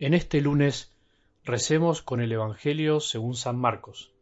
En 0.00 0.14
este 0.14 0.40
lunes 0.40 0.94
recemos 1.42 2.02
con 2.02 2.20
el 2.20 2.30
Evangelio 2.30 3.00
según 3.00 3.34
San 3.34 3.56
Marcos, 3.58 4.12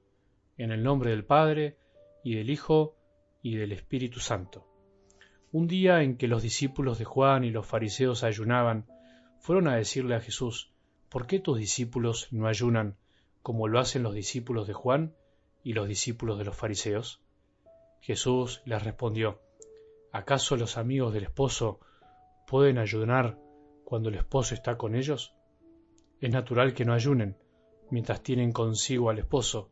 en 0.57 0.73
el 0.73 0.83
nombre 0.83 1.11
del 1.11 1.27
Padre, 1.27 1.77
y 2.25 2.35
del 2.35 2.49
Hijo, 2.49 2.97
y 3.43 3.57
del 3.57 3.73
Espíritu 3.73 4.21
Santo. 4.21 4.67
Un 5.53 5.67
día 5.67 6.03
en 6.03 6.17
que 6.17 6.29
los 6.29 6.43
discípulos 6.43 6.99
de 6.99 7.05
Juan 7.05 7.45
y 7.45 7.51
los 7.51 7.67
fariseos 7.67 8.25
ayunaban, 8.25 8.87
fueron 9.39 9.69
a 9.69 9.77
decirle 9.77 10.15
a 10.15 10.21
Jesús, 10.21 10.73
¿por 11.11 11.27
qué 11.27 11.41
tus 11.41 11.59
discípulos 11.59 12.29
no 12.31 12.49
ayunan 12.49 12.97
como 13.43 13.69
lo 13.69 13.79
hacen 13.79 14.03
los 14.03 14.15
discípulos 14.15 14.67
de 14.67 14.73
Juan 14.73 15.15
y 15.63 15.75
los 15.75 15.87
discípulos 15.87 16.39
de 16.39 16.47
los 16.47 16.57
fariseos? 16.57 17.21
Jesús 18.01 18.63
les 18.65 18.83
respondió, 18.83 19.43
¿acaso 20.11 20.57
los 20.57 20.79
amigos 20.79 21.13
del 21.13 21.25
esposo 21.25 21.81
pueden 22.47 22.79
ayunar 22.79 23.39
cuando 23.85 24.09
el 24.09 24.15
esposo 24.15 24.55
está 24.55 24.79
con 24.79 24.95
ellos? 24.95 25.36
Es 26.19 26.31
natural 26.31 26.73
que 26.73 26.87
no 26.87 26.95
ayunen 26.95 27.37
mientras 27.91 28.23
tienen 28.23 28.53
consigo 28.53 29.11
al 29.11 29.19
esposo. 29.19 29.71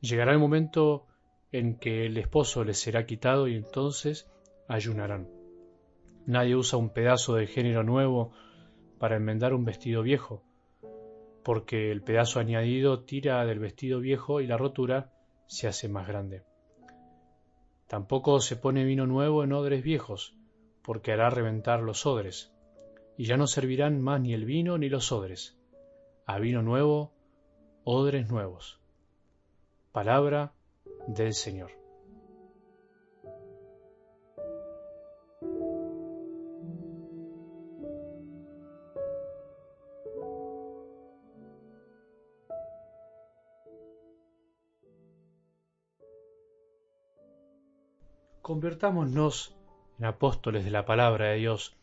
Llegará 0.00 0.32
el 0.32 0.38
momento 0.38 1.06
en 1.52 1.78
que 1.78 2.06
el 2.06 2.16
esposo 2.18 2.64
les 2.64 2.78
será 2.78 3.06
quitado 3.06 3.46
y 3.46 3.54
entonces 3.54 4.28
ayunarán. 4.66 5.28
Nadie 6.26 6.56
usa 6.56 6.78
un 6.78 6.90
pedazo 6.90 7.36
de 7.36 7.46
género 7.46 7.84
nuevo 7.84 8.32
para 8.98 9.16
enmendar 9.16 9.54
un 9.54 9.64
vestido 9.64 10.02
viejo, 10.02 10.42
porque 11.44 11.90
el 11.92 12.02
pedazo 12.02 12.40
añadido 12.40 13.04
tira 13.04 13.46
del 13.46 13.60
vestido 13.60 14.00
viejo 14.00 14.40
y 14.40 14.46
la 14.46 14.58
rotura 14.58 15.12
se 15.46 15.68
hace 15.68 15.88
más 15.88 16.06
grande. 16.08 16.42
Tampoco 17.86 18.40
se 18.40 18.56
pone 18.56 18.84
vino 18.84 19.06
nuevo 19.06 19.44
en 19.44 19.52
odres 19.52 19.82
viejos, 19.82 20.36
porque 20.82 21.12
hará 21.12 21.30
reventar 21.30 21.80
los 21.80 22.04
odres, 22.04 22.52
y 23.16 23.24
ya 23.24 23.36
no 23.36 23.46
servirán 23.46 24.02
más 24.02 24.20
ni 24.20 24.34
el 24.34 24.44
vino 24.44 24.76
ni 24.76 24.90
los 24.90 25.12
odres 25.12 25.57
a 26.28 26.38
vino 26.38 26.60
nuevo, 26.60 27.10
odres 27.84 28.28
nuevos. 28.28 28.78
Palabra 29.92 30.52
del 31.06 31.32
Señor. 31.32 31.70
Convertámonos 48.42 49.56
en 49.98 50.04
apóstoles 50.04 50.66
de 50.66 50.70
la 50.70 50.84
palabra 50.84 51.28
de 51.28 51.36
Dios. 51.36 51.78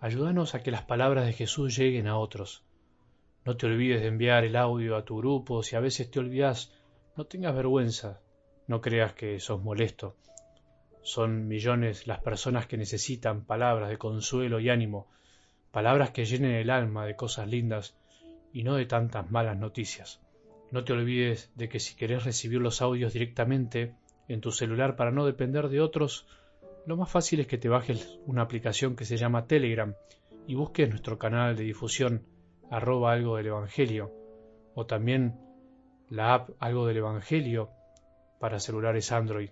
Ayúdanos 0.00 0.54
a 0.54 0.62
que 0.62 0.70
las 0.70 0.84
palabras 0.84 1.26
de 1.26 1.34
Jesús 1.34 1.76
lleguen 1.76 2.06
a 2.06 2.16
otros 2.16 2.64
no 3.48 3.56
te 3.56 3.64
olvides 3.64 4.02
de 4.02 4.08
enviar 4.08 4.44
el 4.44 4.56
audio 4.56 4.94
a 4.94 5.06
tu 5.06 5.16
grupo. 5.16 5.62
Si 5.62 5.74
a 5.74 5.80
veces 5.80 6.10
te 6.10 6.18
olvidas, 6.18 6.70
no 7.16 7.24
tengas 7.24 7.56
vergüenza. 7.56 8.20
No 8.66 8.82
creas 8.82 9.14
que 9.14 9.40
sos 9.40 9.62
molesto. 9.62 10.16
Son 11.00 11.48
millones 11.48 12.06
las 12.06 12.20
personas 12.20 12.66
que 12.66 12.76
necesitan 12.76 13.46
palabras 13.46 13.88
de 13.88 13.96
consuelo 13.96 14.60
y 14.60 14.68
ánimo, 14.68 15.08
palabras 15.70 16.10
que 16.10 16.26
llenen 16.26 16.56
el 16.56 16.68
alma 16.68 17.06
de 17.06 17.16
cosas 17.16 17.48
lindas 17.48 17.96
y 18.52 18.64
no 18.64 18.74
de 18.74 18.84
tantas 18.84 19.30
malas 19.30 19.56
noticias. 19.56 20.20
No 20.70 20.84
te 20.84 20.92
olvides 20.92 21.50
de 21.54 21.70
que 21.70 21.80
si 21.80 21.96
querés 21.96 22.24
recibir 22.24 22.60
los 22.60 22.82
audios 22.82 23.14
directamente 23.14 23.94
en 24.28 24.42
tu 24.42 24.52
celular 24.52 24.94
para 24.94 25.10
no 25.10 25.24
depender 25.24 25.70
de 25.70 25.80
otros, 25.80 26.26
lo 26.84 26.98
más 26.98 27.10
fácil 27.10 27.40
es 27.40 27.46
que 27.46 27.56
te 27.56 27.70
bajes 27.70 28.18
una 28.26 28.42
aplicación 28.42 28.94
que 28.94 29.06
se 29.06 29.16
llama 29.16 29.46
Telegram 29.46 29.94
y 30.46 30.54
busques 30.54 30.90
nuestro 30.90 31.18
canal 31.18 31.56
de 31.56 31.64
difusión 31.64 32.26
arroba 32.70 33.12
algo 33.12 33.36
del 33.36 33.46
Evangelio, 33.46 34.12
o 34.74 34.84
también 34.86 35.38
la 36.08 36.34
app 36.34 36.50
algo 36.58 36.86
del 36.86 36.96
Evangelio 36.98 37.70
para 38.38 38.60
celulares 38.60 39.10
Android. 39.12 39.50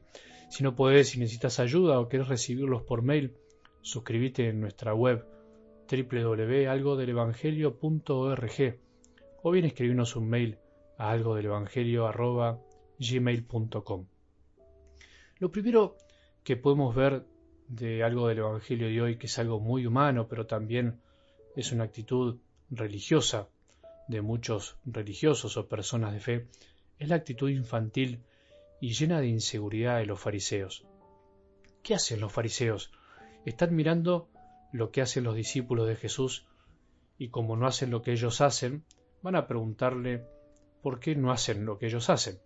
Si 0.49 0.63
no 0.63 0.77
podés, 0.77 1.09
si 1.11 1.19
necesitas 1.19 1.59
ayuda 1.59 1.99
o 1.99 2.09
querés 2.09 2.29
recibirlos 2.29 2.83
por 2.83 3.03
mail, 3.03 3.37
suscríbete 3.83 4.49
en 4.49 4.61
nuestra 4.61 4.95
web 4.95 5.27
www.algodelevangelio.org 5.91 8.79
o 9.43 9.51
bien 9.51 9.65
escribirnos 9.65 10.15
un 10.17 10.29
mail 10.29 10.59
a 10.99 11.11
algo 11.11 11.35
del 11.35 11.47
evangelio 11.47 12.09
gmail.com. 12.99 14.07
Lo 15.39 15.51
primero 15.51 15.97
que 16.43 16.57
podemos 16.57 16.95
ver 16.95 17.27
de 17.69 18.03
algo 18.03 18.29
del 18.29 18.39
evangelio 18.39 18.89
de 18.89 19.03
hoy, 19.03 19.19
que 19.19 19.27
es 19.27 19.39
algo 19.39 19.61
muy 19.61 19.87
humano, 19.87 20.27
pero 20.29 20.47
también 20.47 21.01
es 21.55 21.73
una 21.73 21.85
actitud 21.85 22.39
religiosa 22.71 23.49
de 24.09 24.23
muchos 24.23 24.77
religiosos 24.85 25.57
o 25.57 25.69
personas 25.69 26.13
de 26.13 26.21
fe 26.21 26.49
es 26.99 27.09
la 27.09 27.17
actitud 27.17 27.49
infantil 27.49 28.23
y 28.81 28.93
llena 28.93 29.21
de 29.21 29.29
inseguridad 29.29 29.99
de 29.99 30.07
los 30.07 30.21
fariseos. 30.21 30.87
¿Qué 31.83 31.95
hacen 31.95 32.21
los 32.21 32.33
fariseos? 32.33 32.91
Están 33.45 33.75
mirando 33.75 34.29
lo 34.73 34.91
que 34.91 35.03
hacen 35.03 35.25
los 35.25 35.35
discípulos 35.35 35.87
de 35.87 35.97
Jesús 35.97 36.47
y 37.19 37.29
como 37.29 37.57
no 37.57 37.67
hacen 37.67 37.91
lo 37.91 38.03
que 38.03 38.13
ellos 38.13 38.41
hacen, 38.41 38.85
van 39.23 39.37
a 39.37 39.47
preguntarle 39.47 40.25
por 40.83 41.01
qué 41.01 41.17
no 41.17 41.33
hacen 41.33 41.65
lo 41.65 41.79
que 41.79 41.87
ellos 41.87 42.11
hacen. 42.11 42.39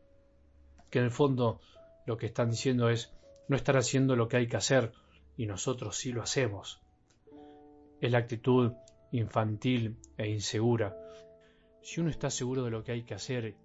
Que 0.91 0.99
en 0.99 1.07
el 1.07 1.11
fondo 1.11 1.61
lo 2.07 2.17
que 2.17 2.27
están 2.27 2.51
diciendo 2.51 2.89
es 2.89 3.13
no 3.49 3.57
estar 3.57 3.77
haciendo 3.77 4.17
lo 4.17 4.29
que 4.29 4.37
hay 4.37 4.47
que 4.47 4.57
hacer 4.57 4.93
y 5.37 5.47
nosotros 5.47 5.97
sí 5.97 6.13
lo 6.13 6.23
hacemos. 6.23 6.81
Es 8.01 8.11
la 8.13 8.19
actitud 8.19 8.73
infantil 9.13 9.99
e 10.17 10.29
insegura. 10.29 10.97
Si 11.83 12.01
uno 12.01 12.11
está 12.11 12.31
seguro 12.31 12.65
de 12.65 12.71
lo 12.71 12.83
que 12.85 12.93
hay 12.93 13.03
que 13.03 13.15
hacer 13.15 13.57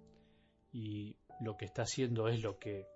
y 0.72 1.16
lo 1.40 1.56
que 1.56 1.66
está 1.66 1.82
haciendo 1.82 2.28
es 2.28 2.42
lo 2.42 2.58
que 2.58 2.86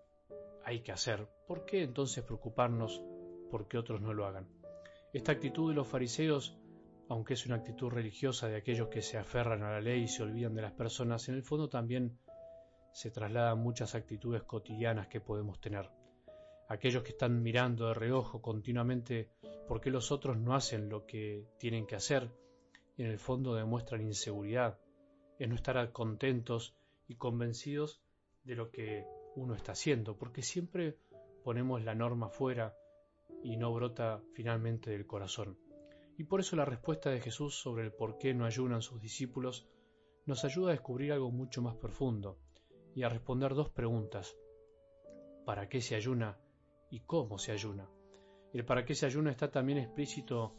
hay 0.65 0.81
que 0.81 0.93
hacer, 0.93 1.29
¿por 1.47 1.65
qué 1.65 1.83
entonces 1.83 2.25
preocuparnos 2.25 3.03
por 3.51 3.69
que 3.69 3.79
otros 3.79 4.01
no 4.01 4.15
lo 4.15 4.27
hagan? 4.27 4.49
Esta 5.13 5.33
actitud 5.33 5.71
de 5.71 5.75
los 5.75 5.89
fariseos, 5.89 6.59
aunque 7.09 7.35
es 7.35 7.47
una 7.47 7.57
actitud 7.57 7.91
religiosa 7.91 8.49
de 8.49 8.57
aquellos 8.57 8.89
que 8.89 9.03
se 9.03 9.19
aferran 9.19 9.63
a 9.63 9.73
la 9.73 9.81
ley 9.81 10.03
y 10.03 10.09
se 10.09 10.23
olvidan 10.23 10.55
de 10.55 10.63
las 10.63 10.73
personas, 10.73 11.29
en 11.29 11.35
el 11.35 11.43
fondo 11.43 11.69
también 11.69 12.19
se 12.93 13.11
trasladan 13.11 13.59
muchas 13.59 13.95
actitudes 13.95 14.43
cotidianas 14.43 15.09
que 15.09 15.21
podemos 15.21 15.61
tener. 15.61 16.00
Aquellos 16.71 17.03
que 17.03 17.11
están 17.11 17.43
mirando 17.43 17.89
de 17.89 17.95
reojo 17.95 18.41
continuamente 18.41 19.29
por 19.67 19.81
qué 19.81 19.91
los 19.91 20.13
otros 20.13 20.39
no 20.39 20.55
hacen 20.55 20.89
lo 20.89 21.05
que 21.05 21.45
tienen 21.59 21.85
que 21.85 21.97
hacer 21.97 22.31
y 22.97 23.03
en 23.03 23.11
el 23.11 23.19
fondo 23.19 23.57
demuestran 23.57 24.03
inseguridad, 24.03 24.79
es 25.41 25.49
no 25.49 25.57
estar 25.57 25.91
contentos 25.91 26.77
y 27.09 27.17
convencidos 27.17 28.01
de 28.45 28.55
lo 28.55 28.71
que 28.71 29.05
uno 29.35 29.57
está 29.57 29.73
haciendo, 29.73 30.17
porque 30.17 30.43
siempre 30.43 30.97
ponemos 31.43 31.83
la 31.83 31.97
norma 31.97 32.29
fuera 32.29 32.77
y 33.43 33.57
no 33.57 33.75
brota 33.75 34.23
finalmente 34.35 34.91
del 34.91 35.09
corazón. 35.09 35.59
Y 36.19 36.23
por 36.23 36.39
eso 36.39 36.55
la 36.55 36.65
respuesta 36.65 37.11
de 37.11 37.21
Jesús 37.21 37.61
sobre 37.61 37.83
el 37.83 37.93
por 37.93 38.17
qué 38.17 38.33
no 38.33 38.45
ayunan 38.45 38.81
sus 38.81 39.01
discípulos 39.01 39.67
nos 40.25 40.45
ayuda 40.45 40.69
a 40.69 40.75
descubrir 40.75 41.13
algo 41.13 41.33
mucho 41.33 41.63
más 41.63 41.75
profundo 41.75 42.39
y 42.95 43.03
a 43.03 43.09
responder 43.09 43.55
dos 43.55 43.71
preguntas. 43.71 44.37
¿Para 45.45 45.69
qué 45.69 45.81
se 45.81 45.97
ayuna 45.97 46.39
y 46.91 47.01
cómo 47.01 47.39
se 47.39 47.53
ayuna? 47.53 47.89
El 48.53 48.65
para 48.65 48.85
qué 48.85 48.95
se 48.95 49.07
ayuna 49.07 49.31
está 49.31 49.51
también 49.51 49.79
explícito 49.79 50.55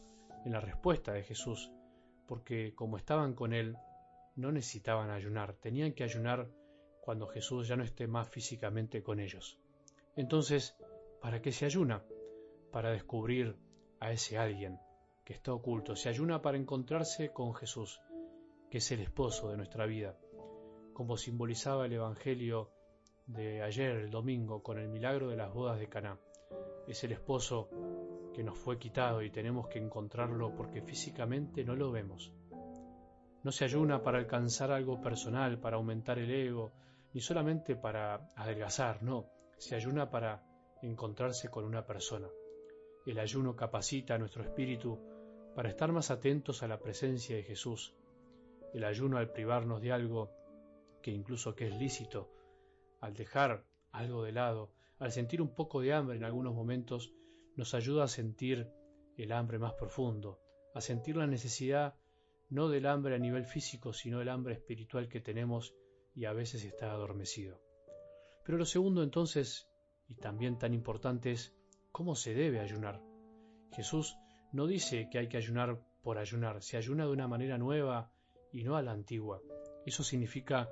en 0.45 0.53
la 0.53 0.61
respuesta 0.61 1.11
de 1.11 1.23
Jesús 1.23 1.71
porque 2.31 2.73
como 2.75 2.95
estaban 2.95 3.33
con 3.33 3.51
él, 3.51 3.75
no 4.37 4.53
necesitaban 4.53 5.09
ayunar, 5.09 5.55
tenían 5.55 5.91
que 5.91 6.05
ayunar 6.05 6.47
cuando 7.01 7.27
Jesús 7.27 7.67
ya 7.67 7.75
no 7.75 7.83
esté 7.83 8.07
más 8.07 8.29
físicamente 8.29 9.03
con 9.03 9.19
ellos. 9.19 9.59
Entonces, 10.15 10.77
¿para 11.21 11.41
qué 11.41 11.51
se 11.51 11.65
ayuna? 11.65 12.05
Para 12.71 12.91
descubrir 12.91 13.57
a 13.99 14.13
ese 14.13 14.37
alguien 14.37 14.79
que 15.25 15.33
está 15.33 15.53
oculto. 15.53 15.97
Se 15.97 16.07
ayuna 16.07 16.41
para 16.41 16.57
encontrarse 16.57 17.33
con 17.33 17.53
Jesús, 17.53 17.99
que 18.69 18.77
es 18.77 18.91
el 18.93 19.01
esposo 19.01 19.49
de 19.49 19.57
nuestra 19.57 19.85
vida, 19.85 20.17
como 20.93 21.17
simbolizaba 21.17 21.85
el 21.85 21.91
Evangelio 21.91 22.71
de 23.25 23.61
ayer, 23.61 23.97
el 23.97 24.09
domingo, 24.09 24.63
con 24.63 24.79
el 24.79 24.87
milagro 24.87 25.27
de 25.27 25.35
las 25.35 25.53
bodas 25.53 25.79
de 25.79 25.89
Caná. 25.89 26.17
Es 26.87 27.03
el 27.03 27.11
esposo 27.11 27.69
que 28.33 28.43
nos 28.43 28.57
fue 28.57 28.77
quitado 28.77 29.21
y 29.21 29.29
tenemos 29.29 29.67
que 29.67 29.79
encontrarlo 29.79 30.55
porque 30.55 30.81
físicamente 30.81 31.63
no 31.63 31.75
lo 31.75 31.91
vemos. 31.91 32.33
No 33.43 33.51
se 33.51 33.65
ayuna 33.65 34.03
para 34.03 34.19
alcanzar 34.19 34.71
algo 34.71 35.01
personal, 35.01 35.59
para 35.59 35.77
aumentar 35.77 36.19
el 36.19 36.31
ego, 36.31 36.73
ni 37.13 37.21
solamente 37.21 37.75
para 37.75 38.29
adelgazar, 38.35 39.03
no, 39.03 39.25
se 39.57 39.75
ayuna 39.75 40.09
para 40.09 40.43
encontrarse 40.81 41.49
con 41.49 41.65
una 41.65 41.85
persona. 41.85 42.27
El 43.05 43.19
ayuno 43.19 43.55
capacita 43.55 44.15
a 44.15 44.17
nuestro 44.17 44.43
espíritu 44.43 44.99
para 45.55 45.69
estar 45.69 45.91
más 45.91 46.11
atentos 46.11 46.63
a 46.63 46.67
la 46.67 46.79
presencia 46.79 47.35
de 47.35 47.43
Jesús. 47.43 47.95
El 48.73 48.83
ayuno 48.83 49.17
al 49.17 49.31
privarnos 49.31 49.81
de 49.81 49.91
algo 49.91 50.31
que 51.01 51.11
incluso 51.11 51.55
que 51.55 51.67
es 51.67 51.75
lícito, 51.75 52.29
al 53.01 53.13
dejar 53.13 53.65
algo 53.91 54.23
de 54.23 54.31
lado, 54.31 54.71
al 55.01 55.11
sentir 55.11 55.41
un 55.41 55.55
poco 55.55 55.81
de 55.81 55.93
hambre 55.93 56.15
en 56.17 56.23
algunos 56.23 56.53
momentos, 56.53 57.11
nos 57.55 57.73
ayuda 57.73 58.03
a 58.03 58.07
sentir 58.07 58.69
el 59.17 59.31
hambre 59.31 59.57
más 59.57 59.73
profundo, 59.73 60.39
a 60.75 60.79
sentir 60.79 61.17
la 61.17 61.25
necesidad 61.25 61.95
no 62.49 62.69
del 62.69 62.85
hambre 62.85 63.15
a 63.15 63.17
nivel 63.17 63.45
físico, 63.45 63.93
sino 63.93 64.19
del 64.19 64.29
hambre 64.29 64.53
espiritual 64.53 65.09
que 65.09 65.19
tenemos 65.19 65.73
y 66.13 66.25
a 66.25 66.33
veces 66.33 66.63
está 66.65 66.91
adormecido. 66.91 67.59
Pero 68.45 68.59
lo 68.59 68.65
segundo 68.65 69.01
entonces, 69.01 69.67
y 70.07 70.15
también 70.15 70.59
tan 70.59 70.73
importante, 70.73 71.31
es 71.31 71.55
cómo 71.91 72.13
se 72.13 72.35
debe 72.35 72.59
ayunar. 72.59 73.01
Jesús 73.73 74.15
no 74.53 74.67
dice 74.67 75.09
que 75.09 75.17
hay 75.17 75.29
que 75.29 75.37
ayunar 75.37 75.81
por 76.03 76.19
ayunar, 76.19 76.61
se 76.61 76.77
ayuna 76.77 77.05
de 77.05 77.11
una 77.11 77.27
manera 77.27 77.57
nueva 77.57 78.11
y 78.51 78.63
no 78.63 78.75
a 78.75 78.83
la 78.83 78.91
antigua. 78.91 79.41
Eso 79.83 80.03
significa 80.03 80.69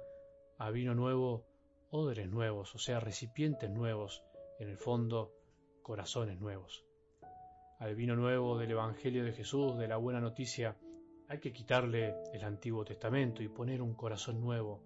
a 0.60 0.70
vino 0.70 0.94
nuevo, 0.94 1.48
odres 1.92 2.30
nuevos, 2.30 2.76
o 2.76 2.78
sea, 2.78 3.00
recipientes 3.00 3.70
nuevos, 3.70 4.24
en 4.60 4.70
el 4.70 4.78
fondo, 4.78 5.34
corazones 5.82 6.40
nuevos. 6.40 6.86
Al 7.80 7.96
vino 7.96 8.16
nuevo 8.16 8.58
del 8.58 8.72
Evangelio 8.72 9.24
de 9.24 9.32
Jesús, 9.32 9.78
de 9.78 9.88
la 9.88 9.98
buena 9.98 10.20
noticia, 10.20 10.78
hay 11.28 11.40
que 11.40 11.54
quitarle 11.54 12.16
el 12.34 12.44
Antiguo 12.44 12.84
Testamento 12.84 13.42
y 13.42 13.48
poner 13.48 13.82
un 13.82 13.94
corazón 13.94 14.42
nuevo. 14.42 14.84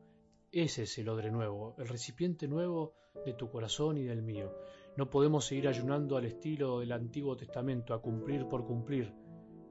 Ese 0.52 0.84
es 0.84 0.98
el 0.98 1.10
odre 1.10 1.32
nuevo, 1.32 1.76
el 1.78 1.88
recipiente 1.88 2.48
nuevo 2.48 2.94
de 3.26 3.34
tu 3.34 3.50
corazón 3.50 3.98
y 3.98 4.04
del 4.04 4.22
mío. 4.22 4.54
No 4.96 5.10
podemos 5.10 5.46
seguir 5.46 5.68
ayunando 5.68 6.18
al 6.18 6.26
estilo 6.26 6.80
del 6.80 6.92
Antiguo 6.92 7.36
Testamento, 7.36 7.94
a 7.94 8.02
cumplir 8.02 8.48
por 8.48 8.66
cumplir, 8.66 9.14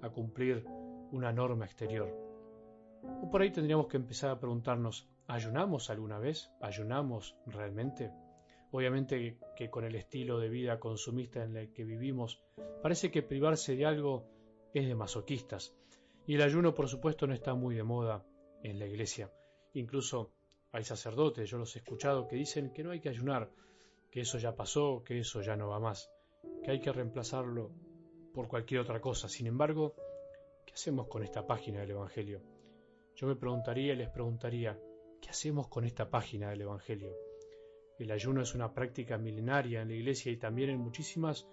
a 0.00 0.11
cumplir 0.11 0.64
una 1.12 1.32
norma 1.32 1.64
exterior. 1.64 2.12
O 3.23 3.31
por 3.31 3.43
ahí 3.43 3.52
tendríamos 3.52 3.87
que 3.87 3.96
empezar 3.96 4.31
a 4.31 4.40
preguntarnos, 4.40 5.08
¿ayunamos 5.32 5.88
alguna 5.88 6.19
vez? 6.19 6.50
¿Ayunamos 6.61 7.37
realmente? 7.46 8.12
Obviamente 8.70 9.38
que 9.56 9.70
con 9.70 9.84
el 9.84 9.94
estilo 9.94 10.38
de 10.38 10.50
vida 10.50 10.79
consumista 10.79 11.43
en 11.43 11.56
el 11.56 11.73
que 11.73 11.84
vivimos, 11.84 12.43
parece 12.82 13.11
que 13.11 13.23
privarse 13.23 13.75
de 13.75 13.87
algo 13.87 14.29
es 14.75 14.87
de 14.87 14.94
masoquistas. 14.94 15.75
Y 16.26 16.34
el 16.34 16.43
ayuno, 16.43 16.75
por 16.75 16.87
supuesto, 16.88 17.26
no 17.26 17.32
está 17.32 17.55
muy 17.55 17.75
de 17.75 17.82
moda 17.82 18.26
en 18.62 18.79
la 18.79 18.87
iglesia. 18.87 19.32
Incluso 19.73 20.32
hay 20.70 20.84
sacerdotes, 20.84 21.49
yo 21.49 21.56
los 21.56 21.75
he 21.76 21.78
escuchado, 21.78 22.28
que 22.28 22.37
dicen 22.37 22.70
que 22.70 22.85
no 22.85 22.90
hay 22.90 23.00
que 23.00 23.08
ayunar, 23.08 23.50
que 24.11 24.20
eso 24.20 24.37
ya 24.37 24.55
pasó, 24.55 25.02
que 25.02 25.19
eso 25.19 25.40
ya 25.40 25.56
no 25.56 25.69
va 25.69 25.81
más, 25.81 26.11
que 26.62 26.73
hay 26.73 26.81
que 26.81 26.93
reemplazarlo 26.93 27.70
por 28.35 28.49
cualquier 28.49 28.82
otra 28.82 29.00
cosa. 29.00 29.31
Sin 29.31 29.46
embargo, 29.46 29.94
¿qué 30.67 30.75
hacemos 30.75 31.08
con 31.08 31.23
esta 31.23 31.46
página 31.46 31.81
del 31.81 31.93
Evangelio? 31.93 32.43
Yo 33.14 33.26
me 33.26 33.37
preguntaría 33.37 33.94
y 33.94 33.96
les 33.96 34.11
preguntaría, 34.11 34.78
¿qué 35.23 35.31
hacemos 35.31 35.69
con 35.69 35.85
esta 35.85 36.11
página 36.11 36.51
del 36.51 36.63
Evangelio? 36.63 37.17
El 37.99 38.11
ayuno 38.11 38.43
es 38.43 38.55
una 38.55 38.75
práctica 38.75 39.17
milenaria 39.17 39.81
en 39.81 39.89
la 39.89 39.95
Iglesia 39.95 40.33
y 40.33 40.37
también 40.37 40.71
en 40.71 40.81
muchísimas 40.81 41.49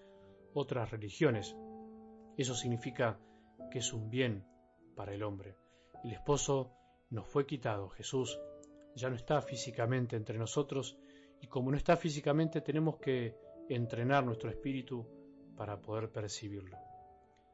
otras 0.53 0.89
religiones. 0.89 1.55
Eso 2.35 2.55
significa 2.55 3.19
que 3.71 3.79
es 3.79 3.93
un 3.93 4.09
bien 4.09 4.43
para 4.95 5.13
el 5.13 5.21
hombre. 5.23 5.55
El 6.03 6.11
esposo 6.11 6.73
nos 7.11 7.27
fue 7.27 7.45
quitado, 7.45 7.89
Jesús 7.89 8.39
ya 8.95 9.09
no 9.09 9.15
está 9.15 9.41
físicamente 9.41 10.15
entre 10.15 10.37
nosotros 10.37 10.97
y 11.39 11.47
como 11.47 11.69
no 11.69 11.77
está 11.77 11.95
físicamente 11.95 12.61
tenemos 12.61 12.97
que 12.97 13.37
entrenar 13.69 14.25
nuestro 14.25 14.49
espíritu 14.49 15.05
para 15.55 15.79
poder 15.79 16.11
percibirlo. 16.11 16.77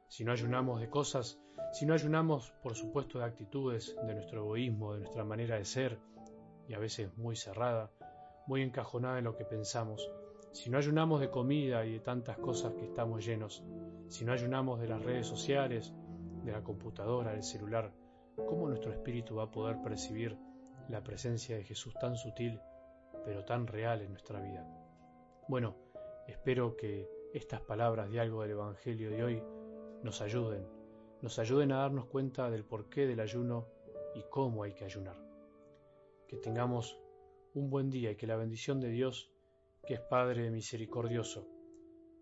Si 0.07 0.23
no 0.23 0.31
ayunamos 0.31 0.79
de 0.79 0.89
cosas, 0.89 1.39
si 1.73 1.85
no 1.85 1.93
ayunamos 1.93 2.51
por 2.61 2.75
supuesto 2.75 3.19
de 3.19 3.25
actitudes, 3.25 3.95
de 4.05 4.13
nuestro 4.13 4.41
egoísmo, 4.41 4.93
de 4.93 4.99
nuestra 4.99 5.23
manera 5.23 5.57
de 5.57 5.65
ser, 5.65 5.99
y 6.67 6.73
a 6.73 6.79
veces 6.79 7.15
muy 7.17 7.35
cerrada, 7.35 7.91
muy 8.47 8.61
encajonada 8.61 9.17
en 9.17 9.25
lo 9.25 9.35
que 9.35 9.45
pensamos, 9.45 10.09
si 10.51 10.69
no 10.69 10.77
ayunamos 10.77 11.19
de 11.19 11.29
comida 11.29 11.85
y 11.85 11.93
de 11.93 11.99
tantas 11.99 12.37
cosas 12.37 12.73
que 12.75 12.85
estamos 12.85 13.25
llenos, 13.25 13.63
si 14.07 14.23
no 14.23 14.31
ayunamos 14.31 14.79
de 14.79 14.87
las 14.87 15.03
redes 15.03 15.27
sociales, 15.27 15.93
de 16.43 16.51
la 16.51 16.63
computadora, 16.63 17.31
del 17.31 17.43
celular, 17.43 17.91
¿cómo 18.35 18.69
nuestro 18.69 18.93
espíritu 18.93 19.35
va 19.35 19.43
a 19.43 19.51
poder 19.51 19.81
percibir 19.81 20.37
la 20.87 21.03
presencia 21.03 21.57
de 21.57 21.63
Jesús 21.63 21.93
tan 21.99 22.15
sutil, 22.15 22.61
pero 23.25 23.43
tan 23.43 23.67
real 23.67 24.01
en 24.01 24.11
nuestra 24.11 24.39
vida? 24.39 24.65
Bueno, 25.49 25.75
espero 26.27 26.77
que 26.77 27.09
estas 27.33 27.59
palabras 27.61 28.09
de 28.09 28.21
algo 28.21 28.43
del 28.43 28.51
Evangelio 28.51 29.09
de 29.09 29.23
hoy 29.23 29.43
nos 30.05 30.21
ayuden, 30.21 30.67
nos 31.23 31.39
ayuden 31.39 31.71
a 31.71 31.77
darnos 31.77 32.05
cuenta 32.05 32.51
del 32.51 32.63
porqué 32.63 33.07
del 33.07 33.19
ayuno 33.19 33.67
y 34.13 34.21
cómo 34.29 34.61
hay 34.61 34.73
que 34.73 34.85
ayunar. 34.85 35.17
Que 36.27 36.37
tengamos 36.37 36.97
un 37.55 37.71
buen 37.71 37.89
día 37.89 38.11
y 38.11 38.15
que 38.15 38.27
la 38.27 38.35
bendición 38.35 38.79
de 38.79 38.89
Dios, 38.89 39.31
que 39.83 39.95
es 39.95 39.99
Padre 40.01 40.51
misericordioso, 40.51 41.47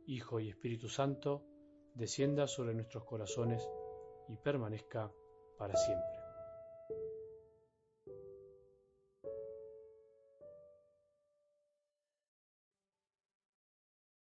Hijo 0.06 0.39
y 0.39 0.47
Espíritu 0.47 0.88
Santo, 0.88 1.44
descienda 1.94 2.47
sobre 2.47 2.74
nuestros 2.74 3.03
corazones 3.03 3.69
y 4.30 4.38
permanezca 4.38 5.12
para 5.57 5.75
siempre. 5.75 6.22